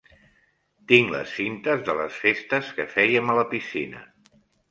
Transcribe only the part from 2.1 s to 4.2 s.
festes que fèiem a la piscina.